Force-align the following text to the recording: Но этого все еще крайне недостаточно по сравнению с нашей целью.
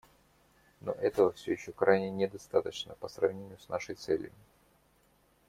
Но 0.79 0.93
этого 0.93 1.31
все 1.31 1.51
еще 1.51 1.71
крайне 1.73 2.09
недостаточно 2.09 2.95
по 2.95 3.07
сравнению 3.07 3.59
с 3.59 3.69
нашей 3.69 3.93
целью. 3.93 4.31